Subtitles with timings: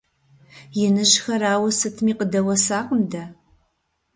[0.83, 3.23] Иныжьхэр ауэ сытми къыдэуэсакъым дэ.